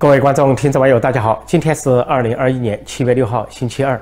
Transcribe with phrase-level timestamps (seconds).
[0.00, 1.44] 各位观众、听众、网友，大家好！
[1.46, 4.00] 今天是二零二一年七月六号，星期二。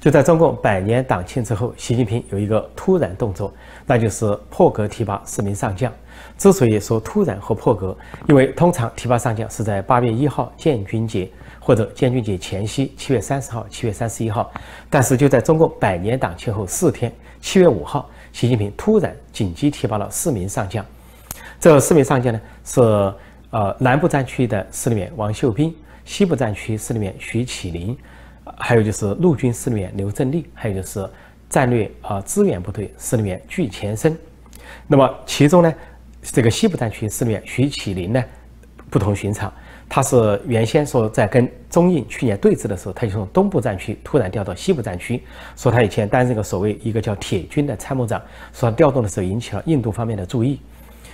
[0.00, 3.52] 就在中共百年党庆之后，习近平有一个突然动作，
[3.84, 5.92] 那就是破格提拔四名上将。
[6.38, 7.94] 之所以说突然和破格，
[8.26, 14.50] 因为通常提拔上将是在八月一号建军节或者建军节前夕，七月三十号、七月三十一号。
[14.88, 20.82] 但是就在中共百年党庆后四天，七月五号，习近平突然紧急提拔了四名上将。
[21.60, 23.12] 这四名上将呢是。
[23.50, 27.96] 呃，南部战区的司令员王秀斌，西部战区司令员徐启林，
[28.58, 31.08] 还有就是陆军司令员刘振立，还有就是
[31.48, 34.14] 战略啊支援部队司令员具前生。
[34.86, 35.74] 那么其中呢，
[36.20, 38.22] 这个西部战区司令员徐启林呢，
[38.90, 39.50] 不同寻常，
[39.88, 45.22] 他是原先说在跟中印去年对峙的时候，他就从东部战区突然调到西部战区，
[45.56, 48.20] 说他以前担任个所谓一个叫铁军的参谋长，
[48.52, 50.60] 说他调动的时候引起了印度方面的注意。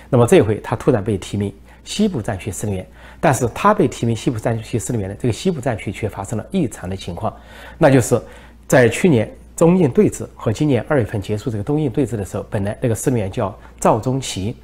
[0.09, 1.53] 那么这回他突然被提名。
[1.85, 2.85] 西部战区司令员，
[3.21, 7.33] 但是他被提名西部战区司令员的这个西部战区却发生了异常的情况，
[7.77, 8.19] 那就是
[8.67, 14.57] 在去年中印对峙和今年二月份结束这个东印对峙的时候，本来那个司令员叫赵忠奇，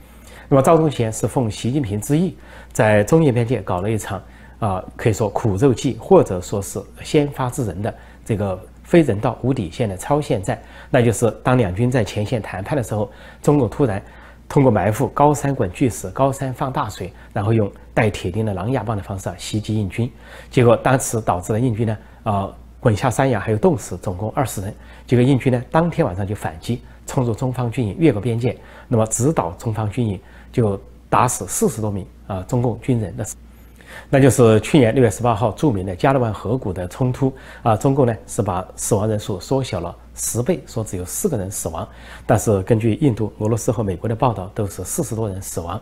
[0.50, 2.36] 那么赵忠奇是奉习近平之意，
[2.74, 4.22] 在中印边界搞了一场
[4.60, 7.94] 啊，可以说苦肉计或者说是先发制人的
[8.26, 10.60] 这个非人道无底线的超限战，
[10.90, 13.12] 那就是当两军在前线谈判的时候，
[13.44, 14.02] 中共突然。
[14.52, 20.12] 通过埋伏高山滚巨石、高山放大水，然后用带铁钉的狼牙棒的方式啊袭击印军，
[20.50, 24.76] 结果当时导致了印军呢啊滚下山崖，还有冻死，总共二十人。
[25.08, 28.58] 结果印军呢当天晚上就反击，冲入中方军营，越过边界，
[28.90, 30.20] 那么直捣中方军营，
[30.52, 30.78] 就
[31.10, 33.14] 打死四十多名啊中共军人。
[33.16, 33.36] 那是。
[34.10, 41.88] 那就是去年六月十八号著名的加勒万河谷的冲突啊，中共呢是把死亡人数缩小了十倍，说只有四个人死亡，
[42.26, 45.80] 但是根据印度、俄罗斯和美国的报道，都是四十多人死亡。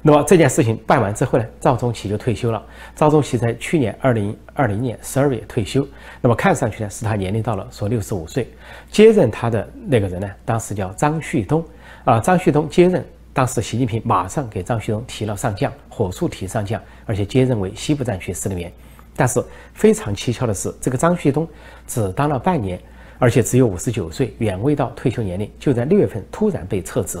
[0.00, 2.64] 那么这件事情办完之后呢，赵宗奇就退休了。
[2.94, 5.86] 赵宗奇在去年二零二零年十二月退休，
[6.20, 8.48] 那么看上去呢是他年龄到了，说六十五岁。
[8.90, 11.64] 接任他的那个人呢，当时叫张旭东
[12.04, 13.04] 啊，张旭东接任。
[13.32, 18.72] 当时习近平马上给张旭东提了上将，火速提上将，而且接任为西部战区司令员。
[19.14, 21.46] 但是非常蹊跷的是，这个张旭东
[21.86, 22.80] 只当了半年，
[23.18, 27.18] 而且只有五十九岁，远未到退休年龄，就在六月份突然被撤职，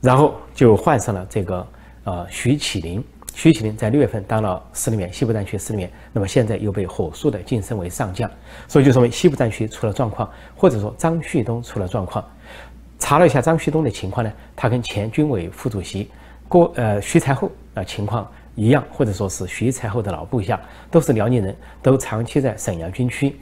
[0.00, 1.66] 然后就换上了这个
[2.04, 3.02] 呃徐启林。
[3.34, 8.30] 徐启林在六月份当了司令员，西部战区司令员，那么现在又被火速的晋升为上将，
[8.68, 12.22] 所以就说明西部战区出了状况，或者说张旭东出了状况。
[12.98, 16.10] 查了一下张旭东的情况呢，他跟前军委副主席
[16.46, 20.60] 郭呃徐才厚啊情况一样，或者说是徐才厚的老部下，
[20.90, 23.34] 都是辽宁人，都长期在沈阳军区。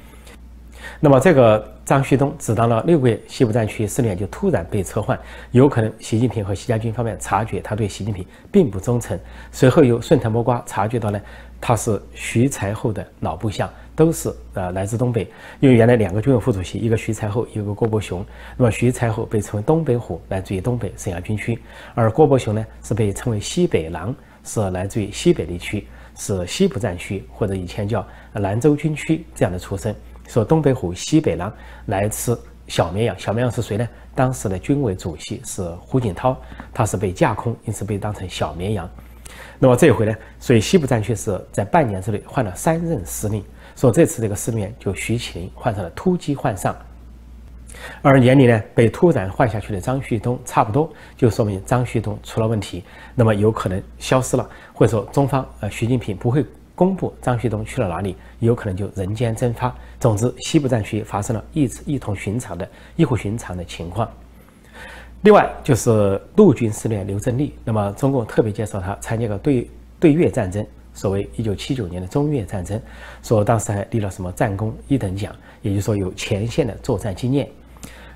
[1.01, 5.19] 那么这个张旭东只当了六个月西部战区司令员，就突然被撤换，
[5.51, 9.19] 有可能习近平和习家军方面察觉他对习近平并不忠诚，
[9.51, 11.21] 随后又顺藤摸瓜察觉到呢，
[11.61, 13.71] 他是徐才厚的老部下。
[13.97, 18.25] 都是呃来自东北，因为原来两个军委副主席，一个徐才厚，一个郭伯雄。
[18.57, 21.55] 那么徐才厚被称为东北虎，来自于东北沈阳军区；
[21.95, 25.87] 而郭伯雄呢是被称为西北狼，是来自于西北地区，
[26.17, 29.95] 是西部战区或者以前叫兰州军区这样的出身。
[30.31, 31.53] 说东北虎、西北狼
[31.87, 32.37] 来吃
[32.69, 33.89] 小绵羊，小绵羊是谁呢？
[34.15, 36.37] 当时的军委主席是胡锦涛，
[36.73, 38.89] 他是被架空，因此被当成小绵羊。
[39.59, 43.45] 那么这回呢，所以西部战区是在半年之内换了三任司令。
[43.75, 46.77] 说这次这个司令就徐启林换上了突击换上，
[48.01, 52.85] 而年龄呢被突然换下去的张旭东差不多，就说明张旭东出了问题，
[53.17, 56.45] 那么有可能消失了，或者说中方呃习近平不会
[56.81, 59.71] 公布张旭东去了哪里，有可能就人间蒸发。
[59.99, 64.11] 总之，西部战区发生了异异同寻常的异乎寻常的情况。
[65.21, 70.67] 另外就是陆军司令员刘振立，那么中共特别介绍他参加过对对越战争。
[70.95, 72.81] 所谓一九七九年的中越战争，
[73.23, 77.47] 说当时还立了什么战功一等奖，也就是说有前线的作战经验。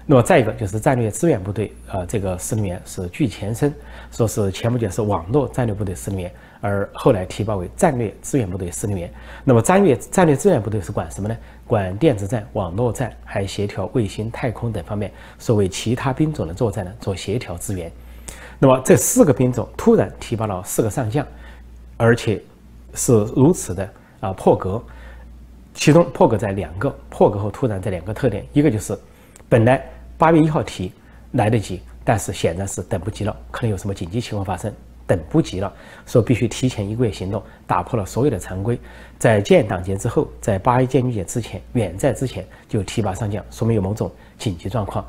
[0.06, 3.70] 那么再一个就是战略支援部队，呃，这个司令员是具前生，
[4.10, 6.32] 说是前不久是网络战略部队司令员，
[6.66, 9.12] 而后来提拔为战略支援部队司令员。
[9.44, 11.36] 那么战略战略支援部队是管什么呢？
[11.66, 17.92] 管电子战、网络战，还协调卫星、太空等方面，所谓其他兵种的作战呢，做协调支援。
[18.58, 21.26] 那么这四个兵种突然提拔了四个上将，
[21.98, 22.42] 而且。
[22.96, 23.90] 是如此的
[24.20, 24.80] 啊破格，
[25.74, 28.96] 其中破格在两个破格后突然这两个特点，一个就是
[29.48, 29.84] 本来
[30.16, 30.92] 八月一号提
[31.32, 34.72] 来得及，但是显然是等不及了，可能有什么紧急情况发生，
[35.06, 35.72] 等不及了，
[36.06, 38.78] 说必须提前一个月行动，打破了所有的常规，
[39.18, 45.04] 在建党节之后，在八一建军节之前，远在之前就提拔上将，说明有某种紧急状况。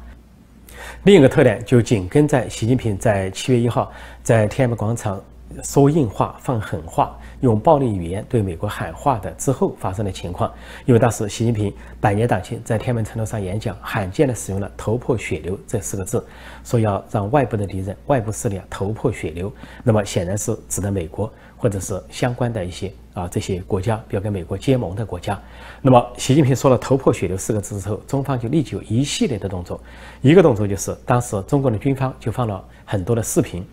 [1.03, 5.21] 另一个特点就紧跟在习近平在七月一号在天安门广场。
[5.63, 10.51] 说硬话、放狠话、用暴力语言对美国喊话的之后发生的情况。
[10.85, 16.25] 因为当时习近平百年党庆在天安门城楼上演讲，罕见的使用了“头破血流”这四个字，
[16.63, 19.51] 说要让外部的敌人、外部势力啊头破血流。
[19.83, 25.39] 那么显然是指的美国或者是相关的一些啊这些国家，要跟美国结盟的国家。
[25.81, 29.79] 那么习近平说了“头破血流”四个字之后，中方就立即有一系列的动作。
[30.21, 33.65] 一个动作就是当时中国的军方就放了很多的视频。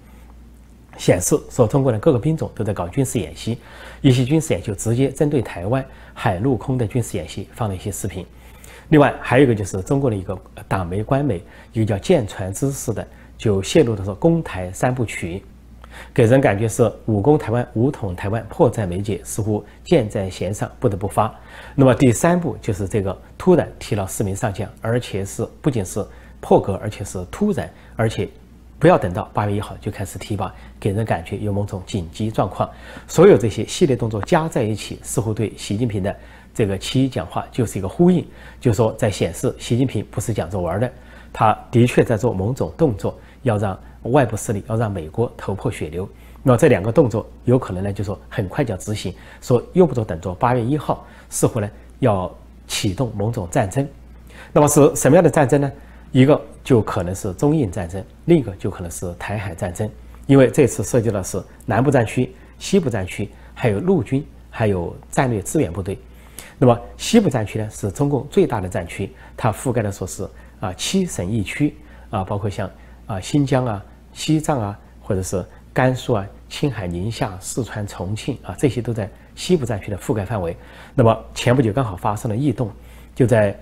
[0.98, 3.58] 显示说，中国的各个兵种都在搞军事演习，
[4.00, 8.24] 一些军事演习就直接针对台湾海陆空的军事演习放了一些视频。
[8.90, 11.42] 另外还有一个就是中国的一个党媒官媒，
[11.72, 13.06] 一个叫舰船知识的，
[13.38, 15.42] 就泄露的是攻台三部曲，
[16.12, 21.34] 给人感觉是武攻台湾、武统台湾迫在眉睫，似乎箭在弦上不得不发。
[21.74, 26.04] 那么第三步就是这个突然提了四名上将，而且是不仅是
[26.40, 28.28] 破格，而且是突然，而且。
[28.82, 32.68] 不要等到八月一号就开始提拔，给人感觉有某种紧急状况。
[33.06, 36.12] 所有这些系列动作加在一起，似乎对习近平的
[36.52, 38.26] 这个七一讲话就是一个呼应，
[38.60, 40.92] 就是说在显示习近平不是讲着玩的，
[41.32, 46.08] 他的确在做某种动作，要让外部势力，要让美国头破血流。
[46.42, 51.70] 那这两个动作有可能呢，就说很快就要执行，说用不着等着八月一号，似乎呢
[52.00, 52.28] 要
[52.66, 53.86] 启动某种战争。
[54.52, 55.70] 那么是什么样的战争呢？
[56.12, 59.90] 一个就可能是中印战争，另一个就可能是台海战争，
[60.26, 65.98] 因为这次涉及的是南部战区、西部战区，还有陆军，还有战略支援部队。
[66.58, 70.28] 那么西部战区呢，是中共最大的战区，它覆盖的说是
[70.60, 71.74] 啊七省一区
[72.10, 72.70] 啊，包括像
[73.06, 73.82] 啊新疆啊、
[74.12, 75.42] 西藏啊，或者是
[75.72, 80.54] 甘肃啊、青海、宁夏、四川、重庆啊，这些都在西部战区的覆盖范围。
[80.94, 82.70] 那么前不久刚好发生了异动，
[83.14, 83.58] 就在。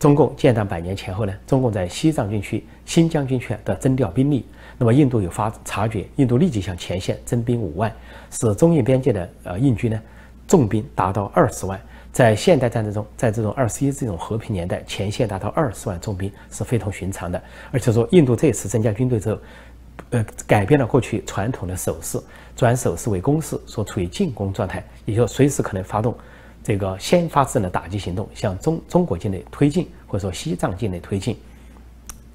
[0.00, 4.46] 中共建党百年前后呢，中共在西藏军区、新疆军区的征调兵力。
[4.78, 7.94] 那么印度有发察觉，印度立即向前线征兵五万，
[8.30, 10.00] 使中印边界的呃印军呢
[10.48, 11.78] 重兵达到二十万。
[12.10, 17.40] 在现代战争中，在这种二十一这种和平年代，前线达到二十万重兵是非同寻常的。
[17.70, 19.38] 而且说，印度这次增加军队之后，
[20.08, 22.18] 呃，改变了过去传统的守势，
[22.56, 26.16] 转守势为攻势，说处于进攻状态，也就随时可能发动。
[26.62, 31.36] 这个先发制人的打击行动向中中国境内推进，或者说西藏境内推进。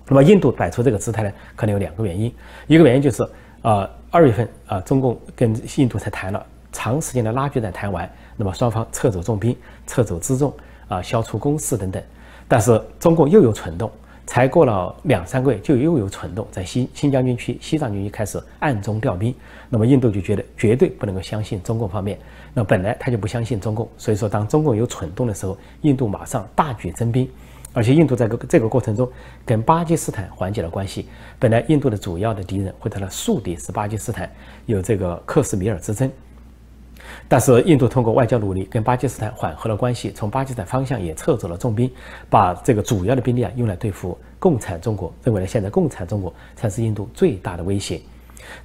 [0.08, 2.34] 那么印度摆出这个姿态呢，可能有两个原因。
[2.68, 3.28] 一个原因就是，
[3.62, 9.56] 呃，二月份啊，中共跟印度才谈了长时间的拉锯战谈完，那么双方撤走重兵、
[9.88, 10.54] 撤走辎重
[10.88, 12.02] 啊，消除攻势等等。
[12.48, 13.92] 但是中共又有蠢动。
[14.28, 19.32] 才过了两三个月，就又有蠢动，在新新疆军区、西藏军区开始暗中调兵。
[19.70, 22.18] 那么印度就觉得绝对不能够相信中共方面。
[22.56, 27.30] 那本来他就不相信中共，所以说当中共有蠢动的时候，印度马上大举增兵。
[27.74, 29.12] 而且印度在这个这个过程中
[29.46, 31.10] 跟巴基斯坦缓解了关系。
[31.38, 34.32] 本来印度的主要的敌人或者的宿敌是巴基斯坦，
[34.66, 36.10] 有这个克什米尔之争。
[37.28, 41.92] 但是印度通过外交努力跟巴基斯坦缓和了关系，从巴基斯坦方向也撤走了重兵，
[42.30, 45.14] 把这个主要的兵力啊用来对付共产中国。
[45.22, 48.00] 认为呢，现在共产中国才是印度最大的威胁。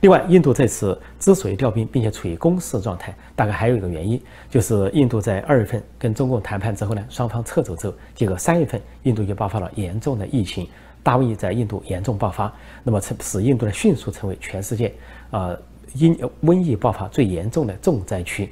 [0.00, 4.20] 另外，印度这次之所以调兵，并且处于攻势状态，大概还有一个原因，
[4.50, 10.68] 就是印度在二月份跟中共谈判之后呢，双方撤走之后，结果三月份印度就爆发了严重的疫情，
[11.02, 12.52] 大瘟疫在印度严重爆发，
[12.82, 14.92] 那么使印度呢迅速成为全世界
[15.30, 15.56] 啊。
[15.94, 18.48] 因瘟疫爆发最严重的重灾区，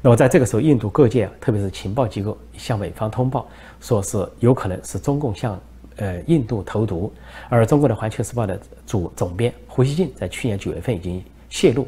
[0.00, 3.46] 那么在这个时候，印度各界，特别是情报机构，向美方通报，
[3.80, 5.60] 说是有可能是中共向
[6.00, 7.12] 呃印度投毒。
[7.48, 11.86] 而中国的《环球时报》的主总编胡锡进在去年九月份已经泄露，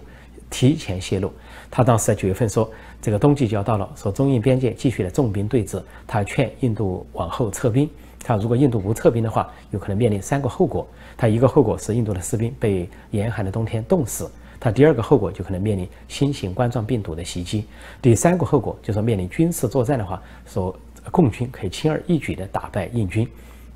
[0.48, 1.32] 提前泄露，
[1.68, 7.90] 他当时在九月份说，这个冬季就要到了，说中印边界继续的重兵对峙，他劝印度往后撤兵。
[8.24, 10.86] 他如果印度不撤兵的话，有可能面临三个后果。
[11.16, 14.30] 他一个后果是印度的士兵被严寒的冬天冻死。
[14.60, 17.64] 他第二个后果就可能面临新型冠状病毒的袭击，
[18.00, 20.72] 第三个后果就是面临军事作战的话，说
[21.10, 23.28] 共军可以轻而易举地打败印军。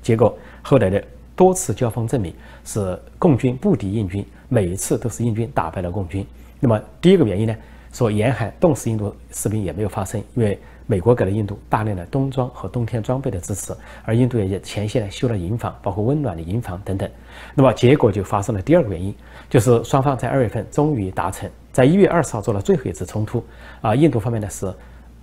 [0.07, 1.03] 结果后来的
[1.35, 2.33] 多次交锋证明
[2.63, 6.25] 是共军不敌印军，每一次都是印军打败了共军。
[6.61, 7.53] 那么第一个原因呢，
[7.91, 10.57] 说严寒冻死印度士兵也没有发生，因为。
[10.89, 17.09] 美国给了印度大量的冬装和冬天装备的支持，而印度也在前线呢修了营房，包括温暖的营房等等。
[17.55, 19.13] 那么结果就发生了第二个原因，
[19.49, 23.43] 就是双方在二月份终于达成，在一月二十号做了最后一次冲突。
[23.81, 24.73] 啊，印度方面呢是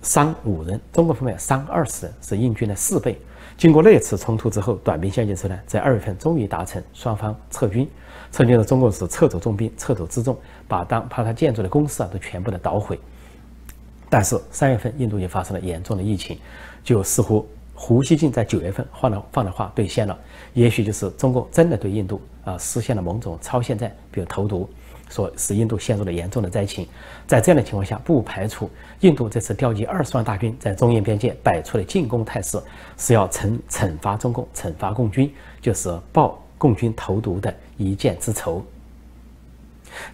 [0.03, 3.19] 伤五人，中国方面伤二十人，是印军的四倍。
[3.57, 7.89] 经过那次冲突之后，短兵相接之呢，在二月份终于达成双方撤军。
[8.31, 10.37] 撤军的中国是撤走重兵，撤走辎重，
[10.67, 12.99] 把当把他建筑的工事啊都全部的捣毁。
[14.09, 16.37] 但是三月份印度也发生了严重的疫情，
[16.83, 20.17] 就似乎胡锡进在九月份放的放的话兑现了，
[20.53, 24.69] 也许就是中共真的对印度啊实现了某种超限战，比如投毒，
[25.09, 26.87] 说使印度陷入了严重的灾情。
[27.27, 28.69] 在这样的情况下，不排除
[28.99, 32.59] 印度这次调集二十万大军在中印边界摆出了进攻态势，
[32.97, 38.63] 是要惩惩罚中共、惩罚共军，就是报共军投毒的一箭之仇。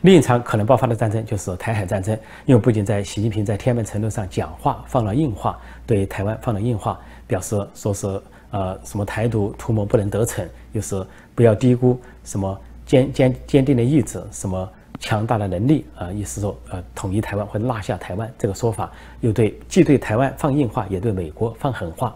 [0.01, 8.21] 另一场可能爆发的战争就是台海战争，因为不仅在习近平在天安门城楼上讲话放了硬话，对台湾放了硬话，表示说是
[8.51, 14.71] 呃什么台独图谋不能得逞，又是不要低估什么坚坚坚定的意志，什么
[15.01, 18.89] 强大的能力啊，意思说呃统一台湾或者拿下台湾这个说法，
[19.20, 22.15] 又对既对台湾放硬话，也对美国放狠话。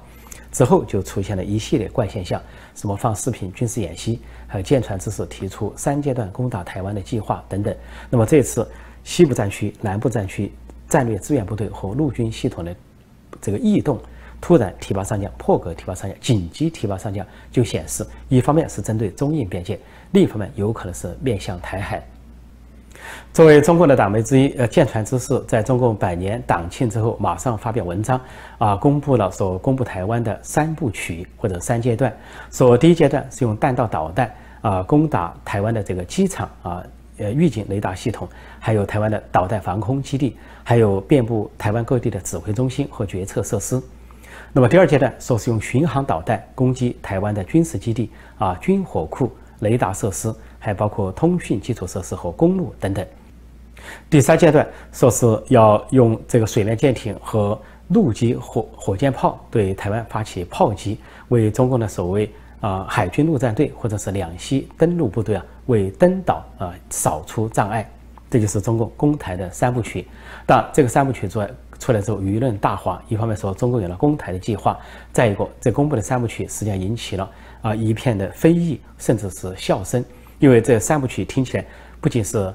[0.52, 2.42] 之后就出现了一系列怪现象，
[2.76, 7.76] 什么放视频军事演习，还有舰船之士提出三阶段攻打台湾的计划等等。
[8.10, 8.66] 那么这次
[9.04, 10.54] 西部战区、南部战区
[10.88, 12.74] 战略支援部队和陆军系统的
[13.42, 14.00] 这个异动，
[14.40, 19.78] 突然提拔上将，破格提拔上将，紧急提拔上将，就显示一方面是针对中印边界，
[20.12, 22.02] 另一方面有可能是面向台海。
[23.36, 28.18] 作为中共的党媒之一，呃，舰船之士在中共百年党庆之后，马上发表文章，
[28.58, 32.16] 啊，公布了所公布台湾的三部曲或者三阶段。
[32.50, 36.82] 说第一阶段是用弹道导弹啊攻打台湾的这个机场啊，
[37.18, 38.26] 呃，预警雷达系统，
[38.58, 43.82] 还有台湾的导弹防空基地，还有遍布台湾各地的指挥中心和决策设施。
[44.54, 50.34] 那么第二阶段说是用巡航导弹攻击台湾的军事基地啊、军火库、雷达设施。
[50.58, 53.06] 还包括通讯基础设施和公路等等。
[54.10, 61.00] 第三阶段说是要用这个水面舰艇和陆基火火箭炮对台湾发起炮击，
[61.30, 62.30] 为中共的所谓
[62.62, 67.90] 啊海军陆战队或者是两栖登陆部队啊为登岛啊扫除障碍。
[68.28, 70.06] 这就是中共攻台的三部曲。
[70.46, 71.50] 但这个三部曲出来
[71.80, 73.02] 出来之后，舆论大哗。
[73.08, 74.78] 一方面说中共有了攻台的计划，
[75.14, 77.30] 再一个这公布的三部曲实际上引起了
[77.62, 80.04] 啊一片的非议，甚至是笑声。
[80.40, 81.66] 因为这三部曲听起来
[82.02, 82.54] 不仅是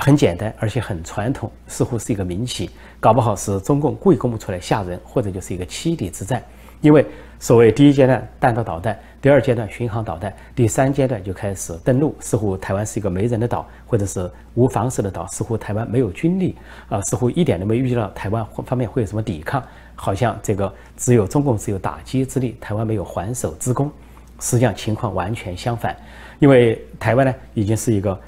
[0.00, 6.42] 很简单，而且很传统，似乎是一个民企，搞不好是中共故意公布出来吓人，或者就是一个欺敌之战。
[6.80, 7.04] 因为
[7.38, 16.56] 所谓第一阶段弹道导弹，第二阶段巡航导弹，第三阶段就开始登陆，似乎台湾是一个没人的岛，或者是无防守的岛，似乎台湾没有军力
[16.88, 19.62] 啊，似乎一点都没预料到台湾方面会有什么抵抗，
[19.94, 23.92] 好像这个只有中共是有打击之力，台湾没有还手之功。
[24.38, 25.94] 实际上情况完全相反。
[26.38, 28.18] 因为台湾呢，已经是一个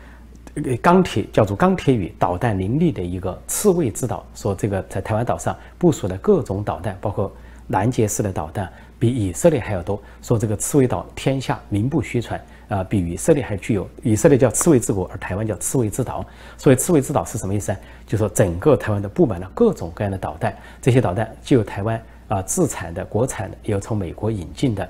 [0.82, 4.24] 钢铁叫做钢铁与导弹林立的一个刺猬之岛。
[4.34, 7.32] 说这个在台湾岛上部署的各种导弹，包括
[7.68, 10.00] 拦截式的导弹，比以色列还要多。
[10.20, 13.88] 说这个刺猬岛天下名不虚传啊，比以色列还具有。
[14.02, 16.24] 以色列叫刺猬之国，而台湾叫刺猬之岛。
[16.58, 17.78] 所以刺猬之岛是什么意思呢？
[18.06, 24.86] 就说整个台湾都布满了各种各样的导弹，这些导弹既有台湾啊自产的、国产的，也有从美国引进的。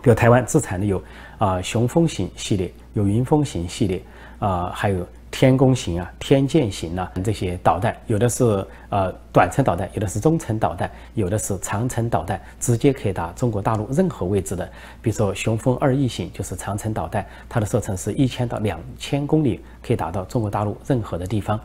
[0.00, 1.02] 比如台湾自产的有
[1.38, 4.00] 啊雄风型系列，有云峰型系列，
[4.38, 14.66] 啊还有天宫型啊、天剑型啊这些导弹，有的是呃短程导弹，有的是中程导弹，有的是长程导弹，直接可以打中国大陆任何位置的。
[15.02, 21.60] 比如说雄风二 E 型就是长程导弹，它的射程是一千到两千公里，可以打到中国大陆任何的地方。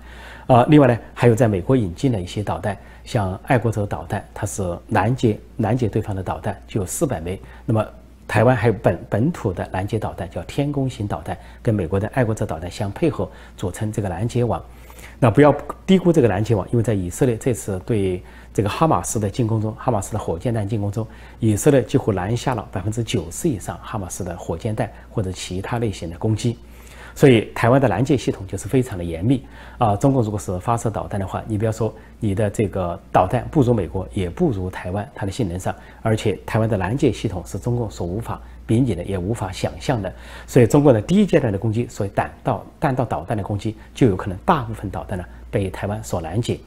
[0.46, 7.40] 啊，另外呢，还有在美国引进的一些导弹，像爱国者导弹，它是拦截拦截对方的导弹，就有四百枚。
[7.66, 7.86] 那么
[8.34, 14.60] 台湾还有本本土的拦截导弹，叫天宫型导弹，跟美国的爱国者导弹相配合，组成这个拦截网。
[15.20, 21.06] 那不要低估这个拦截网，因为在以色列这次对这个哈马斯的进攻中，哈马斯的火箭弹进攻中，
[21.40, 26.58] 以色列几乎拦下了百分之九十以上哈马斯的火箭弹或者其他类型的攻击。
[27.16, 29.46] 所以台湾的拦截系统就是非常的严密
[29.78, 29.96] 啊！
[29.96, 40.12] 中共如果是发射导弹的话，你不要说你的这个导弹不如美国，也不如台湾，它的性能上，而且台湾的拦截系统是中共所无法比拟的，也无法想象的。
[40.48, 46.60] 所以中国的第一阶段的攻击，所以弹道弹道导弹的攻击，就有可能大部分导弹呢被台湾所拦截。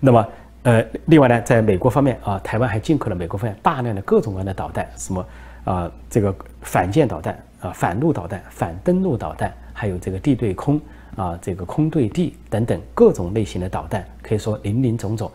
[0.00, 0.28] 那么，
[0.64, 5.24] 呃，另外呢，在美国方面啊，台湾还进口了美国方面大量的各种各样的导弹，什么
[5.64, 9.54] 啊，这个反舰导弹啊，反陆导弹、反登陆导弹。
[9.78, 10.80] 还有这个地对空
[11.16, 15.30] 啊，这个空对地等等各种类型的导弹，可以说林林总总，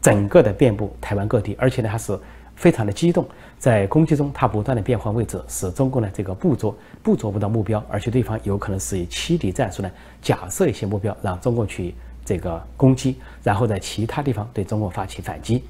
[0.00, 2.18] 整个的遍布台湾各地，而且呢它是
[2.56, 9.90] 非常的机动，在攻击中它不断的变换位置，使中共呢这个捕捉捕捉不到目标，而且对方有可能是以欺敌战术呢
[10.22, 11.94] 假设一些目标，让中共去
[12.24, 15.62] 这个攻击，然后在其他地方对中国发起反击。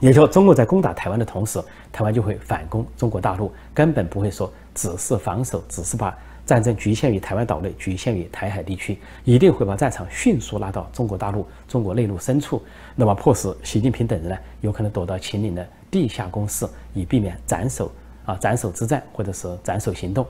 [0.00, 1.62] 也就说，中国在攻打台湾的同时，
[1.92, 6.12] 台湾就会反攻中国大陆，根本不会说只是防守，只是把。
[6.48, 12.62] 战争局限于台湾岛内，局限于台海地区，一定会把战场迅速拉到中国大陆、中国内陆深处，
[12.96, 17.92] 那么迫使习近平等人呢，有可能躲到秦岭的地下攻势，以避免斩首
[18.24, 20.26] 啊斩首之战或者是斩首行动。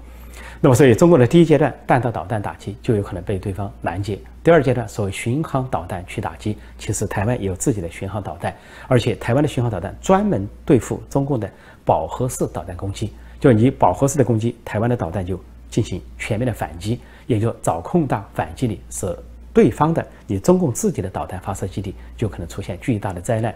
[0.61, 4.19] 那么，所以中国的第一阶段弹道导弹打击就有可能被对方拦截。
[4.43, 8.53] 第二阶段所谓巡航导弹去打击，其实台湾也有自己的巡航导弹，
[8.89, 11.49] 而且台湾的巡航导弹专门对付中共的
[11.85, 13.13] 饱和式导弹攻击。
[13.39, 15.39] 就你饱和式的攻击，台湾的导弹就
[15.71, 19.17] 进行全面的反击，也就找空档反击你，是
[19.53, 23.55] 对方的你中共自己的导弹发射基地就可能出现巨大的灾难。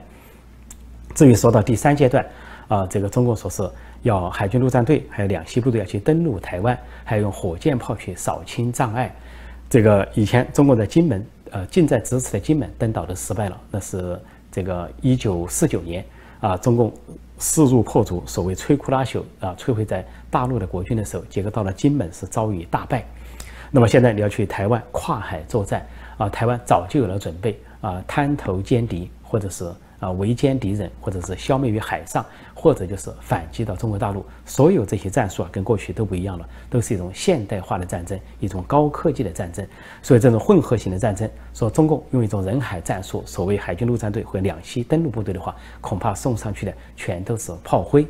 [1.15, 2.27] 至于说到第三阶段，
[2.69, 3.69] 啊，这个中共说是
[4.03, 9.15] 要海军陆战队还有两栖部队要去登陆台湾，还要用火箭炮去扫清障碍。
[9.71, 16.05] 这个以前中国在金门，呃，近在咫尺的金门登岛都失败了，那是这个一九四九年
[16.41, 16.93] 啊，中共。
[17.39, 23.05] 势如破竹，所谓摧枯拉朽啊，摧毁在大陆的国军的时候，结果到了金门是遭遇大败。
[23.71, 25.87] 那么现在你要去台湾跨海作战
[26.19, 29.73] 啊，台湾早就有了准备啊，滩头歼敌或者是。
[30.03, 39.65] 啊，围歼敌人，或者是消灭于海上，或者就是反击到中国大陆，所有这些战术啊，跟过去都不一样了，都是一种现代化的战争，一种高科技的战争。
[40.03, 48.05] 所以这种混合型的战争，说中共用一种人海战术，所谓海军陆战队或两栖登陆部队的话，恐怕送上去的全都是炮灰。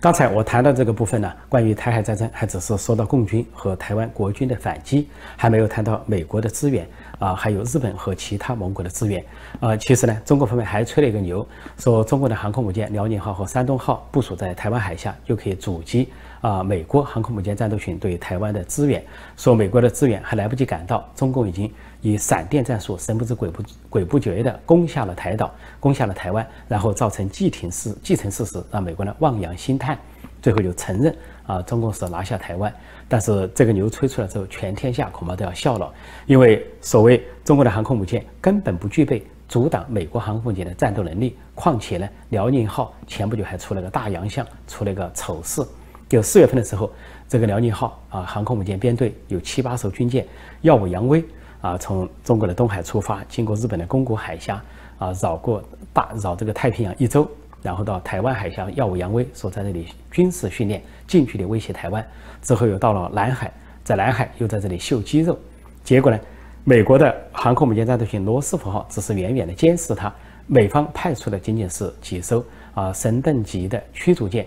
[0.00, 9.24] 刚才我谈到这个部分呢，关于台海战争，还只是说到共军和台湾国军的反击，还没有谈到美国的支援啊，还有日本和其他盟国的支援
[9.60, 9.76] 啊。
[9.76, 11.46] 其实呢，中国方面还吹了一个牛，
[11.78, 16.08] 说中国的航空母舰辽宁号和山东号部署在台湾海峡，就可以阻击
[16.40, 19.04] 啊美国航空母舰战斗群对台湾的支援。
[19.36, 21.70] 说美国的支援还来不及赶到，中共已经。
[22.02, 29.98] 以闪电战术，神不知鬼不鬼不觉地攻下了台岛，攻下了台湾，然后造成既停事既成事实，让美国人望洋兴叹，
[30.46, 31.12] 最后就承认
[31.44, 32.72] 啊，中共是拿下台湾。
[33.08, 35.92] 但是这个牛吹出来之后，全天下恐怕都要笑了，
[36.24, 41.36] 因为所谓中国的航空母舰根本不具备阻挡美国航空母舰的战斗能力。
[41.52, 45.66] 况且呢，辽宁号前不久还出了个大洋相，出了个丑事。
[46.08, 46.88] 就四月份的时候，
[47.26, 50.24] 这个辽宁号啊，航空母舰编队有七八艘军舰
[50.60, 51.24] 耀武扬威。
[51.60, 54.62] 啊，从中国的东海出发，经过日本的宫古海峡，
[54.98, 55.60] 啊，绕过
[55.92, 57.28] 大绕这个太平洋一周，
[57.66, 62.06] 然后到台湾海峡耀武扬威，说在那里军事训练，近距离威胁台湾。
[62.40, 63.50] 之后又到了南海，
[63.82, 65.36] 在南海又在这里秀肌肉。
[65.82, 66.16] 结果呢，
[66.62, 70.14] 美国的航空母舰战斗群罗斯福号只是远远的监视它，
[70.46, 74.46] 美方派出的仅仅是几艘啊神盾级的驱逐舰。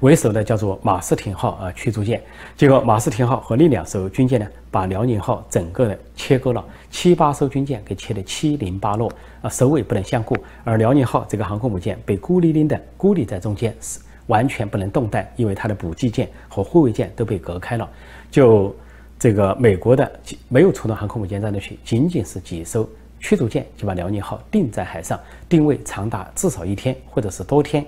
[0.00, 2.22] 为首的叫做马斯廷号啊驱逐舰，
[2.56, 9.10] 结果马斯廷号和另两艘军舰呢，把辽宁号整个的切割了，七八艘军舰给切得七零八落
[9.42, 10.36] 啊，首尾不能相顾。
[10.64, 17.88] 而辽宁号这个航空母舰被孤零零的孤立在中间，是完全不能动弹，因为它的补给舰和护卫舰都被隔开了。
[18.30, 18.74] 就
[19.18, 20.10] 这个美国的
[20.48, 22.88] 没有出动航空母舰战斗群，仅仅是几艘
[23.20, 27.84] 驱逐舰就把辽宁号定在海上，定位长达至少一天或者是多天。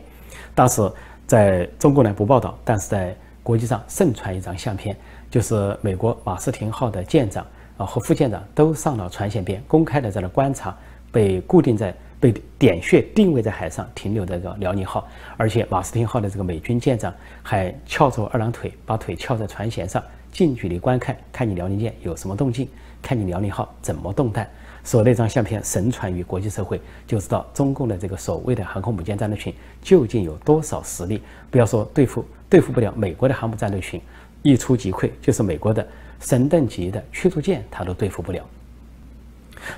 [0.54, 0.90] 当时。
[1.28, 4.96] 在中国呢不报道，但是在国际上盛传一张相片，
[5.30, 10.74] 就是美国马斯廷号的舰长啊和副舰长都上了船舷边，公开的在那观察
[11.12, 22.66] 被固定在被点穴定位在海上停留的这个辽宁号，而且马斯廷号的这个美军舰长还翘着二郎腿，把腿翘在船舷上，近距离观看，看你辽宁舰有什么动静，
[23.02, 24.48] 看你辽宁号怎么动弹。
[24.88, 31.20] 说那张相片神传于国际社会，就知道中共的这个所谓的航空母舰战斗群究竟有多少实力。
[31.50, 34.00] 不要说对付对付不了美国的航母战斗群，
[34.40, 35.86] 一触即溃，就是美国的
[36.20, 38.42] 神盾级的驱逐舰，他都对付不了。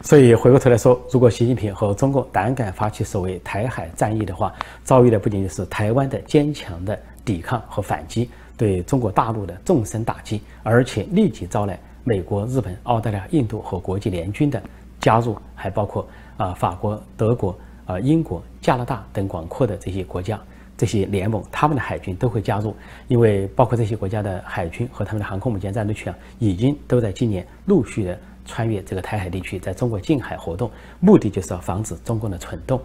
[0.01, 14.63] 所以回过头来说，如果习近平和中共胆敢发起所谓台海战役的话，遭遇的不仅仅是台湾的坚强的抵抗和反击，对中国大陆的纵深打击，而且立即招来美国、日本、澳大利亚、印度和国际联军的。
[15.01, 20.39] 加入还包括啊法国、德国、啊英国、加拿大等广阔的这些国家，
[20.77, 22.75] 这些联盟，他们的海军都会加入，
[23.09, 32.81] 因为包括这些国家的海军和他们的航空母舰战斗群啊，已经都在今年陆续的穿越这个台海地区，在中国近海活动，目的就是要防止中共的蠢动。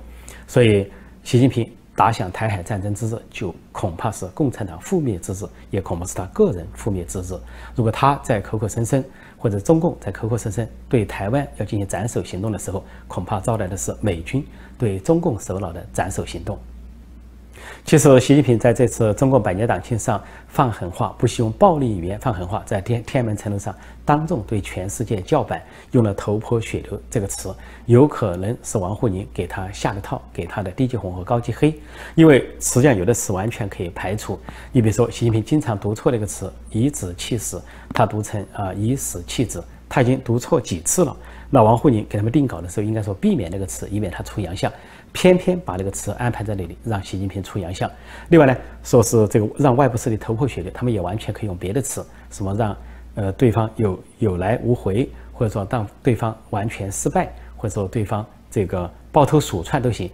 [0.47, 0.89] 所以，
[1.23, 7.39] 习近平打响台海战争之日，就恐怕是共产党覆灭之日，也恐怕是他个人覆灭之日。
[7.75, 9.03] 如果他在口口声声。
[9.37, 14.43] 或者中共在口口声声对台湾要进行斩首行动的时候，恐怕招来的是美军
[14.75, 16.57] 对中共首脑的斩首行动。
[17.85, 31.79] 其实，习近平在这次中共百年党庆上放狠话，不惜用暴力语言放狠话，在天天安门城楼上当众对全世界叫板，用了“头破血流”这个词，有可能是王沪宁给他下的套，给他的低级红和高级黑。
[32.15, 34.39] 因为实际上有的词完全可以排除。
[34.71, 37.61] 你比如说，习近平经常读错那个词“以子气死”，
[37.93, 41.15] 他读成啊“以死气子”，他已经读错几次了。
[41.49, 44.71] 那王沪宁给他们定稿的时候，应该说避免那个词，以免他出洋相。
[45.13, 47.89] 偏偏把那个词安排在那里，让习近平出洋相。
[48.27, 48.53] 另外呢，
[48.83, 52.75] 说是这个让外部势力头破血流，他们也完全可以用别的词，什么让
[53.13, 60.09] 呃对方有有来无回，或者说让对方完全失败，或者说对方这个抱头鼠窜都行。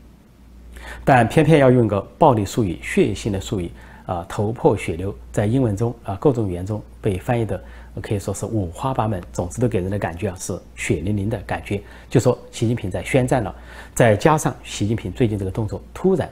[1.04, 3.72] 但偏偏要用个暴力术语、血腥的术语
[4.06, 7.60] 啊，头破血流，在英文中啊各种语言中被翻译的
[8.00, 11.82] 可以说是五花八门，总之都给人的感觉啊是血淋淋的感觉。
[12.10, 13.54] 就说习近平在宣战了，
[13.94, 16.30] 再加上习近平最近这个动作突然、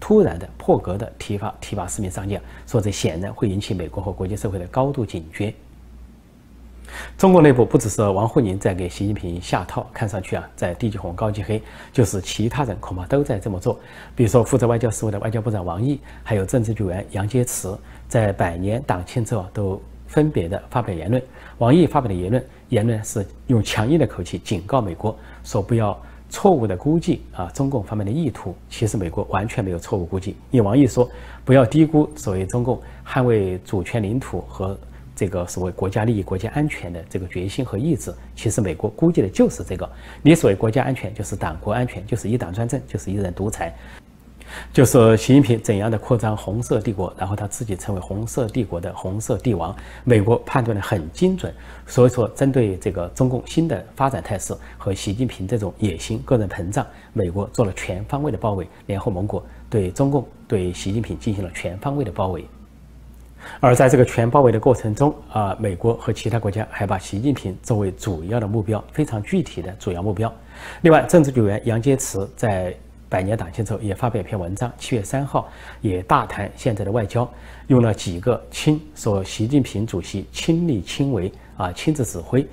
[0.00, 5.52] 突然的破格的提拔提拔四名上将，说这显然会引起美国和国际社会的高度警觉。
[7.18, 11.60] 中国内部不只是王沪宁在给习近平下套，看上去啊，在低级红高级黑，
[11.92, 13.80] 就是其他人恐怕都在这么做。
[14.14, 19.80] 比如说负责外交事务的外交部长王毅，还有政治局员杨洁篪，在百年党庆之后都
[20.14, 21.20] 分别的发表言论。
[21.58, 26.00] 王毅发表的言论，言论是用强硬的口气警告美国，说不要
[26.30, 28.54] 错误的估计啊中共方面的意图。
[28.70, 31.10] 其实美国完全没有错误估计，因为王毅说
[31.44, 34.78] 不要低估所谓中共捍卫主权领土和。
[35.16, 39.88] 这个所谓国家利益、国家安全的这个决心和意志，其实美国估计的就是这个。
[40.22, 43.72] 你所谓国家安全，就是党国安全，就是一党专政，就是一人独裁，
[44.72, 49.74] 就是习近平怎样的扩张红色帝国，然后他自己成为红色帝国的红色帝王。
[50.04, 51.52] 美国判断的很精准，
[51.86, 62.44] 所以说针对这个中共新的发展态势和习近平这种野心、个人膨胀，美国做了全方位的包围，联合盟国对中共、对习近平进行了全方位的包围。
[63.60, 70.32] 而在这个全包围的过程中，啊，美国和其他国家还把习近平作为主要的目标，非常具体的主要目标。
[70.80, 72.74] 另外，政治局员杨洁篪在
[73.08, 75.48] 百年党庆之后也发表一篇文章，七月三号
[75.80, 77.28] 也大谈现在的外交，
[77.68, 82.46] 用了几个亲，说习近平主席亲力亲为啊，亲自指挥，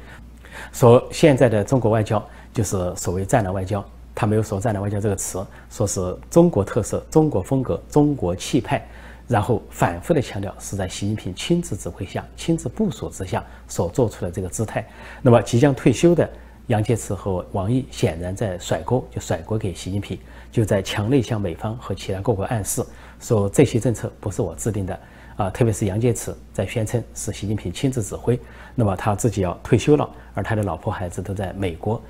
[0.71, 3.83] 说现在的中国外交就是所谓战狼外交，
[4.13, 8.85] 他没有说战狼外交这个词，说是中国特色、中国风格、中国气派。
[9.27, 14.85] 然后反复的强调是在习近平亲自指挥下、亲自部署之下所做出的这个姿态。
[15.21, 16.29] 那么即将退休的
[16.71, 20.17] 杨洁篪和王毅显然在甩锅，就甩锅给习近平，
[20.49, 22.81] 就在强烈向美方和其他各国暗示
[23.19, 24.97] 说这些政策不是我制定的
[25.35, 25.49] 啊。
[25.49, 28.39] 特别是杨洁篪在宣称是习近平亲自指挥，
[28.73, 32.01] 那么他自己要退休了，而他的老婆孩子都在美国。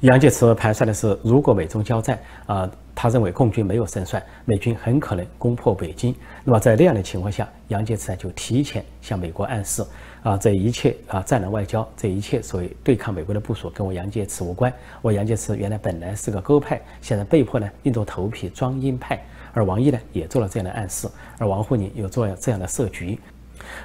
[0.00, 2.70] 杨洁篪盘算的是，如果美中交战啊。
[2.94, 6.14] 他认为共军没有胜算，美军很可能攻破北京。
[6.44, 9.82] 那么在那样的情况下，杨洁篪就提前向美国暗示：
[10.22, 14.72] 啊，这一切啊，战狼外交，这一切所谓对抗美国的部署，跟我杨洁篪无关。
[15.00, 19.20] 我杨洁篪原来本来是个鸽派，现在被迫呢硬着头皮装鹰派。
[19.52, 21.08] 而王毅呢也做了这样的暗示，
[21.38, 23.18] 而王沪宁又做了这样的设局，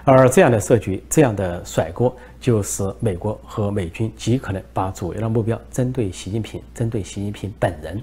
[0.05, 8.01] 而这样的设局，这样的甩锅，就使美国和美军极可能把主要的目标针对习近平，针对习近平本人。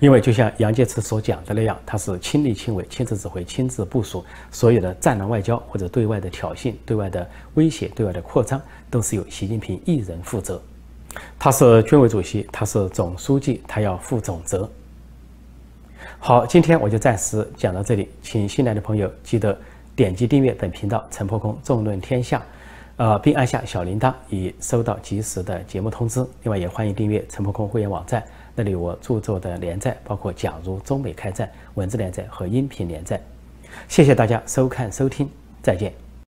[0.00, 10.60] 因为就像杨洁篪所讲的那样，他是亲力亲为、亲自指挥、亲自部署，所有的战狼外交或者对外的挑衅、对外的威胁、对外的扩张，都是由习近平一人负责。
[11.38, 14.68] 他是军委主席，他是总书记，他要负总责。
[16.18, 19.56] 好，今天我就暂时讲到这里，请新来的朋友记得
[19.94, 22.42] 点击订阅本频道“陈破空纵论天下”，
[22.96, 26.26] 呃，并按下小铃铛以收到及时的节目通知。
[26.42, 28.24] 另外，也欢迎订阅陈破空会员网站。
[28.54, 33.20] 那里我著作的连载包括《假如中美开战》文字连载和音频连载。
[33.88, 35.28] 谢谢大家收看收听，
[35.62, 36.03] 再见。